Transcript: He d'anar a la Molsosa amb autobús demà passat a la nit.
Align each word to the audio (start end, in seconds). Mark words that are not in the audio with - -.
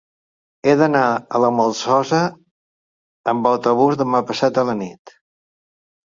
He 0.69 0.71
d'anar 0.77 1.01
a 1.33 1.41
la 1.41 1.49
Molsosa 1.57 2.21
amb 3.33 3.49
autobús 3.49 3.99
demà 3.99 4.23
passat 4.31 4.57
a 4.63 4.63
la 4.71 4.75
nit. 4.79 5.13